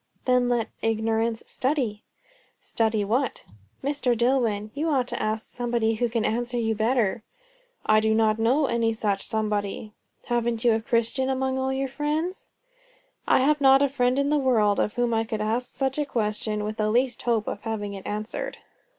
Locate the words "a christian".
10.73-11.29